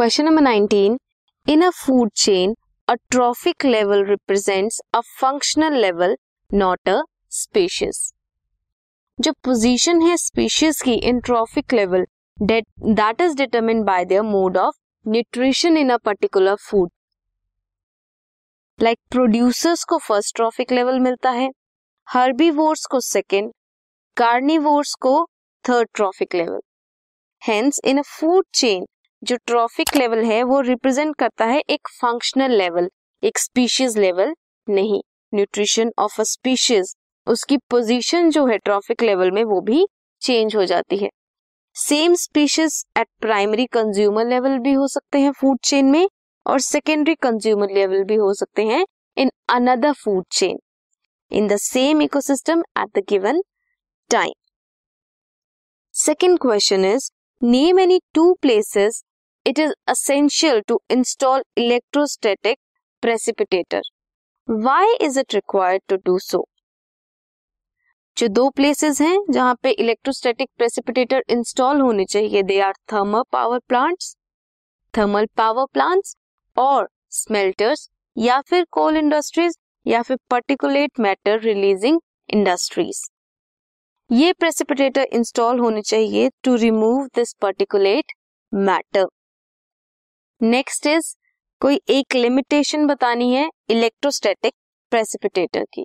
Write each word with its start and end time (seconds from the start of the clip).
Question 0.00 0.24
number 0.24 0.40
19. 0.40 0.96
In 1.46 1.62
a 1.62 1.70
food 1.70 2.14
chain, 2.14 2.54
a 2.88 2.96
trophic 3.10 3.62
level 3.62 4.02
represents 4.02 4.80
a 4.94 5.02
functional 5.02 5.74
level, 5.76 6.14
not 6.50 6.78
a 6.86 7.02
species. 7.30 7.98
जो 9.18 9.32
position 9.44 10.00
है 10.02 10.16
species 10.16 10.80
की 10.82 10.94
in 11.08 11.20
trophic 11.20 11.72
level 11.74 12.06
that 12.38 13.20
is 13.20 13.36
determine 13.36 13.82
by 13.84 14.04
their 14.04 14.22
mode 14.22 14.56
of 14.58 14.76
nutrition 15.06 15.76
in 15.76 15.90
a 15.90 15.96
particular 16.04 16.54
food 16.68 16.90
like 18.78 18.98
producers 19.10 19.82
को 19.90 19.98
first 20.06 20.34
trophic 20.36 20.72
level 20.72 21.00
मिलता 21.08 21.30
है 21.40 21.50
herbivores 22.08 22.86
को 22.86 23.00
second 23.08 23.52
carnivores 24.16 24.94
को 25.02 25.14
third 25.64 25.88
trophic 25.94 26.34
level 26.34 26.60
hence 27.42 27.80
in 27.84 27.98
a 27.98 28.06
food 28.12 28.44
chain 28.54 28.86
जो 29.22 29.36
trophic 29.46 29.96
level 29.96 30.24
है, 30.24 30.42
वो 30.42 30.60
represent 30.60 31.14
करता 31.16 31.44
है 31.44 31.58
एक 31.70 31.88
फंक्शनल 31.92 32.56
लेवल 32.56 32.88
एक 33.22 33.38
स्पीशीज 33.38 33.96
लेवल 33.98 34.34
नहीं 34.68 35.00
न्यूट्रिशन 35.32 35.90
ऑफ़ 35.98 36.20
अ 36.20 36.24
स्पीशीज 36.24 36.94
उसकी 37.26 37.56
पोजीशन 37.70 38.30
जो 38.30 38.46
है 38.46 38.56
ट्रॉफिक 38.58 39.02
लेवल 39.02 39.30
में, 39.30 39.42
वो 39.44 39.60
भी 39.60 39.86
चेंज 40.22 40.56
हो 40.56 40.64
जाती 40.64 40.96
है. 40.96 41.10
Same 41.76 42.14
species 42.14 42.84
at 42.98 43.06
primary 43.20 43.66
consumer 43.66 44.26
level 44.26 44.58
भी 44.58 44.72
हो 44.72 44.86
सकते 44.88 45.18
हैं 45.18 45.32
फ़ूड 45.32 45.58
चेन 45.64 45.90
में 45.90 46.08
और 46.46 46.60
सेकेंडरी 46.60 47.14
कंज्यूमर 47.22 47.70
लेवल 47.74 48.02
भी 48.04 48.14
हो 48.14 48.32
सकते 48.34 48.64
हैं 48.66 48.84
in 49.16 49.30
another 49.48 49.92
food 49.94 50.24
chain 50.32 50.58
in 51.30 51.46
the 51.48 51.56
same 51.58 52.02
ecosystem 52.02 52.62
at 52.78 52.98
the 52.98 53.04
given 53.08 53.42
time 54.10 54.32
second 55.94 56.38
question 56.38 56.84
is 56.84 57.10
name 57.42 57.78
any 57.80 58.00
two 58.14 58.32
places 58.42 59.02
it 59.46 59.58
is 59.58 59.72
essential 59.88 60.60
to 60.68 60.80
install 60.90 61.42
electrostatic 61.58 62.58
precipitator 63.02 63.82
why 64.48 64.96
is 65.00 65.18
it 65.20 65.34
required 65.34 65.82
to 65.88 65.96
do 66.04 66.18
so 66.20 66.46
जो 68.16 68.28
दो 68.30 68.48
places 68.50 69.00
हैं 69.00 69.18
जहाँ 69.32 69.54
पे 69.62 69.70
electrostatic 69.72 70.48
precipitator 70.58 71.22
install 71.30 71.80
होने 71.80 72.04
चाहिए 72.06 72.42
they 72.42 72.58
are 72.60 72.72
thermal 72.92 73.22
power 73.32 73.58
plants 73.68 74.14
thermal 74.94 75.26
power 75.36 75.64
plants 75.72 76.16
और 76.56 76.88
smelters 77.12 77.88
या 78.16 78.40
फिर 78.40 78.66
कोल 78.70 78.96
इंडस्ट्रीज़ 78.96 79.56
या 79.86 80.02
फिर 80.02 80.16
पर्टिकुलेट 80.30 81.00
मैटर 81.00 81.40
रिलीजिंग 81.40 82.00
इंडस्ट्रीज़ 82.28 83.02
ये 84.10 84.32
प्रेसिपिटेटर 84.32 85.06
इंस्टॉल 85.12 85.58
होने 85.58 85.82
चाहिए 85.84 86.30
to 86.44 86.54
remove 86.56 87.06
this 87.14 87.32
particulate 87.42 88.12
matter 88.52 89.06
next 90.42 90.86
is 90.86 91.06
कोई 91.60 91.80
एक 91.90 92.14
लिमिटेशन 92.14 92.86
बतानी 92.86 93.28
है 93.32 93.48
इलेक्ट्रोस्टैटिक 93.70 94.52
प्रेसिपिटेटर 94.92 95.64
की। 95.74 95.84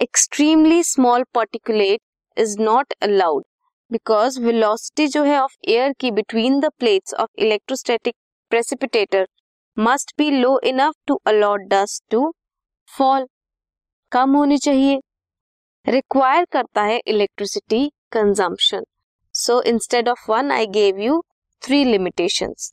Extremely 0.00 0.82
small 0.82 1.24
particulate 1.34 2.00
is 2.36 2.58
not 2.60 2.94
allowed 3.02 3.44
because 3.90 4.40
velocity 4.40 5.06
जो 5.08 5.22
है 5.24 5.38
ऑफ़ 5.40 5.54
एयर 5.68 5.92
की 6.00 6.10
between 6.10 6.58
the 6.60 6.70
plates 6.78 7.14
of 7.14 7.28
electrostatic 7.38 8.14
precipitator 8.50 9.26
must 9.76 10.12
be 10.18 10.30
low 10.30 10.58
enough 10.64 10.94
to 11.06 11.20
allot 11.26 11.68
dust 11.70 12.04
to 12.10 12.32
fall 12.90 13.26
कम 14.12 14.34
होनी 14.36 14.58
चाहिए। 14.58 15.00
रिक्वायर 15.86 16.44
करता 16.52 16.82
है 16.82 17.00
electricity 17.06 17.88
consumption 18.12 18.84
so 19.34 19.62
instead 19.64 20.08
of 20.08 20.30
one 20.30 20.50
I 20.52 20.66
gave 20.74 20.98
you 21.00 21.22
three 21.62 21.84
limitations 21.84 22.72